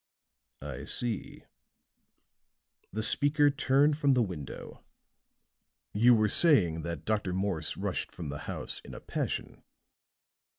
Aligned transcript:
"I 0.63 0.85
see." 0.85 1.43
The 2.91 3.03
speaker 3.03 3.51
turned 3.51 3.99
from 3.99 4.15
the 4.15 4.23
window. 4.23 4.83
"You 5.93 6.15
were 6.15 6.27
saying 6.27 6.81
that 6.81 7.05
Dr. 7.05 7.33
Morse 7.33 7.77
rushed 7.77 8.11
from 8.11 8.29
the 8.29 8.39
house 8.49 8.79
in 8.83 8.95
a 8.95 8.99
passion." 8.99 9.61